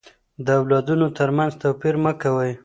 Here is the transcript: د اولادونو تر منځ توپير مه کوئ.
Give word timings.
د 0.45 0.47
اولادونو 0.59 1.07
تر 1.17 1.29
منځ 1.37 1.51
توپير 1.63 1.95
مه 2.03 2.13
کوئ. 2.21 2.51